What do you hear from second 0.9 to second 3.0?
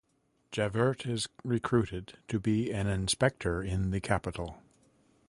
is recruited to be an